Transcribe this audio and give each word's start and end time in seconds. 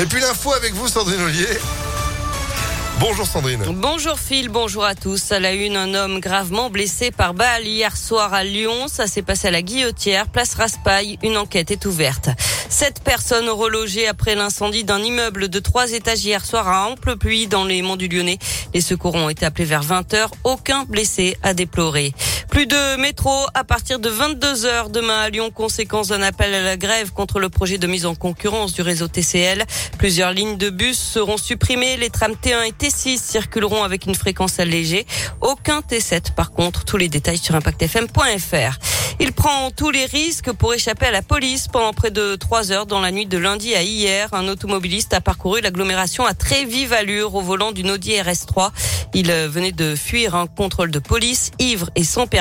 Et 0.00 0.06
puis 0.06 0.20
l'info 0.22 0.54
avec 0.54 0.72
vous, 0.72 0.88
Sandrine 0.88 1.20
Ollier. 1.20 1.58
Bonjour 3.00 3.26
Sandrine. 3.26 3.62
Bonjour 3.66 4.18
Phil, 4.18 4.48
bonjour 4.48 4.84
à 4.84 4.94
tous. 4.94 5.30
À 5.30 5.40
la 5.40 5.52
une, 5.52 5.76
un 5.76 5.94
homme 5.94 6.20
gravement 6.20 6.70
blessé 6.70 7.10
par 7.10 7.34
balle 7.34 7.66
hier 7.66 7.94
soir 7.96 8.32
à 8.32 8.42
Lyon. 8.42 8.88
Ça 8.88 9.06
s'est 9.06 9.20
passé 9.20 9.48
à 9.48 9.50
la 9.50 9.60
Guillotière, 9.60 10.28
place 10.28 10.54
Raspail. 10.54 11.18
Une 11.22 11.36
enquête 11.36 11.70
est 11.70 11.84
ouverte. 11.84 12.30
Sept 12.70 13.00
personnes 13.02 13.48
relogées 13.50 14.06
après 14.06 14.34
l'incendie 14.34 14.84
d'un 14.84 15.02
immeuble 15.02 15.48
de 15.48 15.58
trois 15.58 15.92
étages 15.92 16.24
hier 16.24 16.44
soir 16.44 16.68
à 16.68 16.86
ample 16.88 17.16
pluie 17.16 17.46
dans 17.46 17.64
les 17.64 17.82
monts 17.82 17.96
du 17.96 18.08
Lyonnais. 18.08 18.38
Les 18.72 18.80
secours 18.80 19.14
ont 19.14 19.28
été 19.28 19.44
appelés 19.44 19.64
vers 19.64 19.82
20 19.82 20.14
h 20.14 20.28
Aucun 20.44 20.84
blessé 20.84 21.36
à 21.42 21.52
déplorer. 21.52 22.14
Plus 22.50 22.66
de 22.66 23.00
métro 23.00 23.30
à 23.54 23.62
partir 23.62 24.00
de 24.00 24.08
22 24.08 24.66
heures 24.66 24.90
demain 24.90 25.20
à 25.20 25.30
Lyon, 25.30 25.52
conséquence 25.52 26.08
d'un 26.08 26.20
appel 26.20 26.52
à 26.52 26.60
la 26.60 26.76
grève 26.76 27.12
contre 27.12 27.38
le 27.38 27.48
projet 27.48 27.78
de 27.78 27.86
mise 27.86 28.06
en 28.06 28.16
concurrence 28.16 28.72
du 28.72 28.82
réseau 28.82 29.06
TCL. 29.06 29.64
Plusieurs 29.98 30.32
lignes 30.32 30.56
de 30.56 30.68
bus 30.68 30.98
seront 30.98 31.36
supprimées. 31.36 31.96
Les 31.96 32.10
trams 32.10 32.32
T1 32.34 32.66
et 32.66 32.72
T6 32.72 33.18
circuleront 33.18 33.84
avec 33.84 34.06
une 34.06 34.16
fréquence 34.16 34.58
allégée. 34.58 35.06
Aucun 35.40 35.78
T7 35.78 36.34
par 36.34 36.50
contre. 36.50 36.84
Tous 36.84 36.96
les 36.96 37.08
détails 37.08 37.38
sur 37.38 37.54
impactfm.fr. 37.54 38.78
Il 39.20 39.32
prend 39.32 39.70
tous 39.70 39.90
les 39.90 40.06
risques 40.06 40.50
pour 40.52 40.74
échapper 40.74 41.06
à 41.06 41.10
la 41.10 41.22
police 41.22 41.68
pendant 41.68 41.92
près 41.92 42.10
de 42.10 42.36
trois 42.36 42.72
heures 42.72 42.86
dans 42.86 43.00
la 43.00 43.12
nuit 43.12 43.26
de 43.26 43.38
lundi 43.38 43.74
à 43.74 43.82
hier. 43.82 44.28
Un 44.32 44.48
automobiliste 44.48 45.14
a 45.14 45.20
parcouru 45.20 45.60
l'agglomération 45.60 46.24
à 46.24 46.34
très 46.34 46.64
vive 46.64 46.92
allure 46.94 47.34
au 47.34 47.42
volant 47.42 47.70
d'une 47.70 47.90
Audi 47.90 48.12
RS3. 48.12 48.70
Il 49.14 49.30
venait 49.30 49.72
de 49.72 49.94
fuir 49.94 50.34
un 50.34 50.46
contrôle 50.46 50.90
de 50.90 50.98
police, 50.98 51.52
ivre 51.58 51.90
et 51.94 52.04
sans 52.04 52.26
permis. 52.26 52.39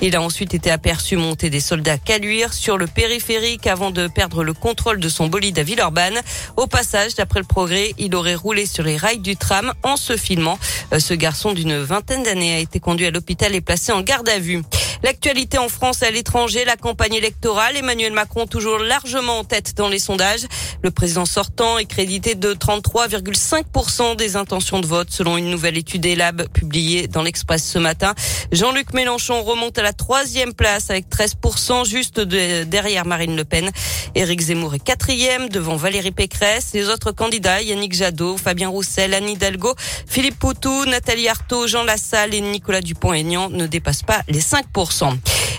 Il 0.00 0.16
a 0.16 0.22
ensuite 0.22 0.54
été 0.54 0.70
aperçu 0.70 1.16
monter 1.16 1.50
des 1.50 1.60
soldats 1.60 1.98
caluire 1.98 2.52
sur 2.52 2.78
le 2.78 2.86
périphérique 2.86 3.66
avant 3.66 3.90
de 3.90 4.06
perdre 4.08 4.44
le 4.44 4.52
contrôle 4.52 5.00
de 5.00 5.08
son 5.08 5.26
bolide 5.26 5.58
à 5.58 5.62
Villeurbanne. 5.62 6.20
Au 6.56 6.66
passage, 6.66 7.14
d'après 7.14 7.40
le 7.40 7.46
progrès, 7.46 7.92
il 7.98 8.14
aurait 8.14 8.34
roulé 8.34 8.66
sur 8.66 8.84
les 8.84 8.96
rails 8.96 9.18
du 9.18 9.36
tram 9.36 9.72
en 9.82 9.96
se 9.96 10.16
filmant. 10.16 10.58
Ce 10.96 11.14
garçon 11.14 11.52
d'une 11.52 11.78
vingtaine 11.78 12.22
d'années 12.22 12.54
a 12.54 12.58
été 12.58 12.80
conduit 12.80 13.06
à 13.06 13.10
l'hôpital 13.10 13.54
et 13.54 13.60
placé 13.60 13.92
en 13.92 14.02
garde 14.02 14.28
à 14.28 14.38
vue. 14.38 14.62
L'actualité 15.02 15.58
en 15.58 15.68
France 15.68 16.02
et 16.02 16.06
à 16.06 16.10
l'étranger, 16.12 16.64
la 16.64 16.76
campagne 16.76 17.14
électorale, 17.14 17.76
Emmanuel 17.76 18.12
Macron 18.12 18.46
toujours 18.46 18.78
largement 18.78 19.40
en 19.40 19.44
tête 19.44 19.74
dans 19.76 19.88
les 19.88 19.98
sondages. 19.98 20.46
Le 20.84 20.92
président 20.92 21.24
sortant 21.24 21.76
est 21.78 21.86
crédité 21.86 22.36
de 22.36 22.54
33,5% 22.54 24.14
des 24.14 24.36
intentions 24.36 24.78
de 24.78 24.86
vote 24.86 25.08
selon 25.10 25.36
une 25.36 25.50
nouvelle 25.50 25.76
étude 25.76 26.06
ELAB 26.06 26.46
publiée 26.52 27.08
dans 27.08 27.22
l'Express 27.22 27.64
ce 27.64 27.80
matin. 27.80 28.14
Jean-Luc 28.52 28.92
Mélenchon 28.92 29.42
remonte 29.42 29.76
à 29.76 29.82
la 29.82 29.92
troisième 29.92 30.54
place 30.54 30.88
avec 30.90 31.08
13% 31.08 31.84
juste 31.84 32.20
derrière 32.20 33.04
Marine 33.04 33.34
Le 33.34 33.44
Pen. 33.44 33.72
Éric 34.14 34.40
Zemmour 34.40 34.76
est 34.76 34.84
quatrième 34.84 35.48
devant 35.48 35.74
Valérie 35.74 36.12
Pécresse. 36.12 36.70
Les 36.74 36.88
autres 36.88 37.10
candidats, 37.10 37.60
Yannick 37.60 37.92
Jadot, 37.94 38.36
Fabien 38.36 38.68
Roussel, 38.68 39.14
Anne 39.14 39.28
Hidalgo, 39.28 39.74
Philippe 40.06 40.38
Poutou, 40.38 40.84
Nathalie 40.84 41.28
Arthaud, 41.28 41.66
Jean 41.66 41.82
Lassalle 41.82 42.34
et 42.34 42.40
Nicolas 42.40 42.82
Dupont-Aignan 42.82 43.50
ne 43.50 43.66
dépassent 43.66 44.04
pas 44.04 44.22
les 44.28 44.40
5%. 44.40 44.91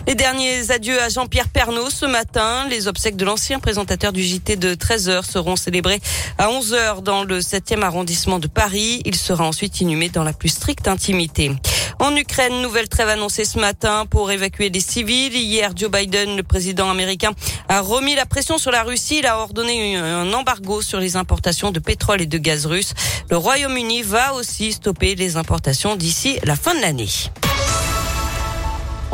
Les 0.06 0.14
derniers 0.14 0.70
adieux 0.70 1.02
à 1.02 1.10
Jean-Pierre 1.10 1.50
Pernaud 1.50 1.90
ce 1.90 2.06
matin. 2.06 2.68
Les 2.70 2.88
obsèques 2.88 3.16
de 3.16 3.26
l'ancien 3.26 3.60
présentateur 3.60 4.14
du 4.14 4.22
JT 4.22 4.58
de 4.58 4.76
13h 4.76 5.24
seront 5.24 5.56
célébrées 5.56 6.00
à 6.38 6.50
11h 6.50 7.02
dans 7.02 7.24
le 7.24 7.40
7e 7.40 7.82
arrondissement 7.82 8.38
de 8.38 8.48
Paris. 8.48 9.02
Il 9.06 9.16
sera 9.16 9.46
ensuite 9.46 9.82
inhumé 9.82 10.10
dans 10.10 10.24
la 10.24 10.34
plus 10.34 10.50
stricte 10.50 10.88
intimité. 10.88 11.52
En 12.00 12.16
Ukraine, 12.16 12.62
nouvelle 12.62 12.88
trêve 12.90 13.10
annoncée 13.10 13.44
ce 13.44 13.58
matin 13.58 14.06
pour 14.08 14.30
évacuer 14.30 14.70
les 14.70 14.82
civils. 14.82 15.36
Hier, 15.36 15.72
Joe 15.76 15.90
Biden, 15.90 16.38
le 16.38 16.44
président 16.44 16.92
américain, 16.92 17.32
a 17.70 17.82
remis 17.82 18.14
la 18.14 18.28
pression 18.28 18.60
sur 18.60 18.72
la 18.72 18.84
Russie. 18.84 19.20
Il 19.20 19.26
a 19.26 19.40
ordonné 19.40 19.96
un 19.96 20.32
embargo 20.34 20.82
sur 20.82 21.00
les 21.00 21.16
importations 21.16 21.72
de 21.72 21.80
pétrole 21.80 22.22
et 22.22 22.28
de 22.28 22.38
gaz 22.38 22.68
russe. 22.68 22.94
Le 23.32 23.38
Royaume-Uni 23.38 24.04
va 24.04 24.36
aussi 24.36 24.74
stopper 24.74 25.16
les 25.16 25.38
importations 25.38 25.96
d'ici 25.96 26.38
la 26.44 26.56
fin 26.56 26.76
de 26.76 26.82
l'année. 26.82 27.10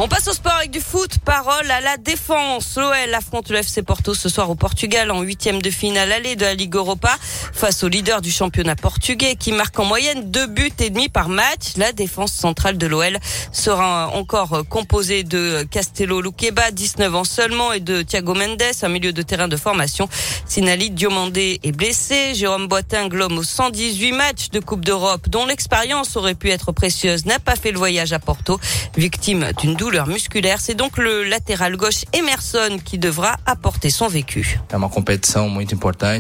On 0.02 0.08
passe 0.08 0.30
au 0.30 0.34
sport 0.34 0.54
avec 0.54 0.72
du 0.72 0.80
foot. 0.80 1.18
Parole 1.26 1.70
à 1.70 1.82
la 1.82 1.98
défense. 1.98 2.78
L'OL 2.78 3.14
affronte 3.14 3.50
le 3.50 3.58
FC 3.58 3.84
Porto 3.84 4.14
ce 4.14 4.30
soir 4.30 4.50
au 4.50 4.56
Portugal 4.56 5.12
en 5.12 5.24
huitième 5.24 5.62
de 5.62 5.70
finale 5.70 6.14
allée 6.14 6.38
de 6.38 6.46
la 6.46 6.54
Ligue 6.54 6.76
Europa 6.76 7.14
face 7.52 7.84
au 7.84 7.90
leader 7.90 8.22
du 8.22 8.32
championnat 8.32 8.78
portugais 8.78 9.36
qui 9.36 9.52
marque 9.52 9.78
en 9.78 9.84
moyenne 9.84 10.32
deux 10.32 10.48
buts 10.48 10.72
et 10.80 10.90
demi 10.90 11.10
par 11.10 11.28
match. 11.28 11.76
La 11.76 11.92
défense 11.92 12.32
centrale 12.32 12.78
de 12.78 12.88
l'OL 12.88 13.20
sera 13.52 14.08
encore 14.16 14.64
composée 14.70 15.24
de 15.24 15.68
Castello 15.70 16.22
Luqueba, 16.22 16.72
19 16.72 17.16
ans 17.16 17.24
seulement, 17.26 17.74
et 17.74 17.82
de 17.82 18.02
Thiago 18.02 18.34
Mendes, 18.34 18.64
un 18.82 18.88
milieu 18.88 19.12
de 19.12 19.22
terrain 19.22 19.50
de 19.50 19.58
formation. 19.58 20.08
Sinali 20.46 20.92
Diomandé 20.92 21.60
est 21.64 21.74
blessé. 21.74 22.36
Jérôme 22.36 22.70
Boitin 22.70 23.10
glomme 23.10 23.38
aux 23.38 23.44
118 23.44 24.14
matchs 24.14 24.50
de 24.52 24.62
Coupe 24.62 24.86
d'Europe 24.86 25.28
dont 25.28 25.46
l'expérience 25.46 26.16
aurait 26.16 26.36
pu 26.36 26.52
être 26.52 26.72
précieuse 26.72 27.26
n'a 27.26 27.40
pas 27.40 27.58
fait 27.58 27.74
le 27.74 27.78
voyage 27.78 28.14
à 28.14 28.20
Porto, 28.20 28.62
victime 28.96 29.52
d'une 29.60 29.76
musculaire. 30.08 30.60
C'est 30.62 30.76
donc 30.76 30.98
le 30.98 31.24
latéral 31.24 31.76
gauche 31.76 32.06
Emerson 32.14 32.80
qui 32.84 32.98
devra 32.98 33.36
apporter 33.46 33.90
son 33.90 34.08
vécu. 34.08 34.60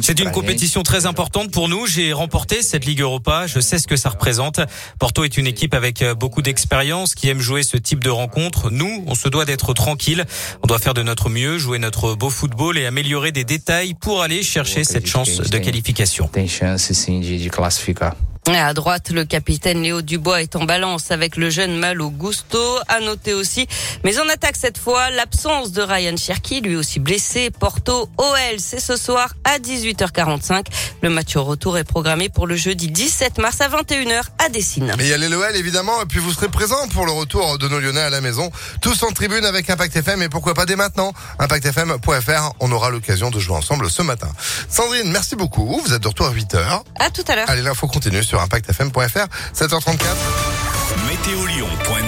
C'est 0.01 0.19
une 0.19 0.31
compétition 0.31 0.83
très 0.83 1.05
importante 1.05 1.51
pour 1.51 1.69
nous. 1.69 1.85
J'ai 1.85 2.13
remporté 2.13 2.61
cette 2.61 2.85
Ligue 2.85 3.01
Europa. 3.01 3.47
Je 3.47 3.59
sais 3.59 3.79
ce 3.79 3.87
que 3.87 3.95
ça 3.95 4.09
représente. 4.09 4.59
Porto 4.99 5.23
est 5.23 5.37
une 5.37 5.47
équipe 5.47 5.73
avec 5.73 6.03
beaucoup 6.17 6.41
d'expérience 6.41 7.15
qui 7.15 7.29
aime 7.29 7.39
jouer 7.39 7.63
ce 7.63 7.77
type 7.77 8.03
de 8.03 8.09
rencontre. 8.09 8.69
Nous, 8.71 9.03
on 9.07 9.15
se 9.15 9.29
doit 9.29 9.45
d'être 9.45 9.73
tranquille. 9.73 10.25
On 10.63 10.67
doit 10.67 10.79
faire 10.79 10.93
de 10.93 11.03
notre 11.03 11.29
mieux, 11.29 11.57
jouer 11.57 11.79
notre 11.79 12.15
beau 12.15 12.29
football 12.29 12.77
et 12.77 12.85
améliorer 12.85 13.31
des 13.31 13.43
détails 13.43 13.93
pour 13.93 14.21
aller 14.21 14.43
chercher 14.43 14.83
cette 14.83 15.07
chance 15.07 15.37
de 15.37 15.57
qualification. 15.57 16.29
À 18.55 18.73
droite, 18.73 19.11
le 19.11 19.25
capitaine 19.25 19.83
Léo 19.83 20.01
Dubois 20.01 20.41
est 20.41 20.55
en 20.55 20.63
balance 20.63 21.11
avec 21.11 21.37
le 21.37 21.49
jeune 21.49 21.77
Malo 21.77 22.09
Gusto. 22.09 22.59
À 22.87 22.99
noter 22.99 23.33
aussi, 23.33 23.67
mais 24.03 24.19
en 24.19 24.27
attaque 24.27 24.55
cette 24.55 24.77
fois, 24.77 25.11
l'absence 25.11 25.71
de 25.71 25.81
Ryan 25.81 26.17
Cherky, 26.17 26.59
lui 26.61 26.75
aussi 26.75 26.99
blessé. 26.99 27.51
Porto 27.51 28.09
OL, 28.17 28.59
c'est 28.59 28.79
ce 28.79 28.97
soir 28.97 29.33
à 29.43 29.59
18h45. 29.59 30.65
Le 31.03 31.09
match 31.09 31.35
au 31.35 31.43
retour 31.43 31.77
est 31.77 31.83
programmé 31.83 32.29
pour 32.29 32.47
le 32.47 32.55
jeudi 32.55 32.89
17 32.89 33.37
mars 33.37 33.61
à 33.61 33.69
21h 33.69 34.21
à 34.43 34.49
Dessine. 34.49 34.93
Mais 34.97 35.05
il 35.05 35.09
y 35.09 35.13
a 35.13 35.17
les 35.17 35.29
l'OL 35.29 35.55
évidemment, 35.55 36.01
et 36.01 36.05
puis 36.05 36.19
vous 36.19 36.33
serez 36.33 36.49
présents 36.49 36.87
pour 36.89 37.05
le 37.05 37.11
retour 37.11 37.59
de 37.59 37.67
nos 37.67 37.79
Lyonnais 37.79 38.01
à 38.01 38.09
la 38.09 38.21
maison. 38.21 38.51
Tous 38.81 39.03
en 39.03 39.11
tribune 39.11 39.45
avec 39.45 39.69
Impact 39.69 39.95
FM, 39.95 40.23
et 40.23 40.29
pourquoi 40.29 40.55
pas 40.55 40.65
dès 40.65 40.75
maintenant. 40.75 41.13
ImpactFM.fr, 41.37 42.53
on 42.59 42.71
aura 42.71 42.89
l'occasion 42.89 43.29
de 43.29 43.39
jouer 43.39 43.55
ensemble 43.55 43.89
ce 43.89 44.01
matin. 44.01 44.29
Sandrine, 44.69 45.11
merci 45.11 45.35
beaucoup. 45.35 45.81
Vous 45.85 45.93
êtes 45.93 46.01
de 46.01 46.07
retour 46.07 46.27
à 46.27 46.33
8h. 46.33 46.81
À 46.99 47.09
tout 47.11 47.23
à 47.27 47.35
l'heure. 47.35 47.49
Allez, 47.49 47.61
l'info 47.61 47.87
continue 47.87 48.23
sur 48.23 48.38
impactfm.fr, 48.43 49.27
7h34. 49.53 49.99
Météolion.net 51.07 51.99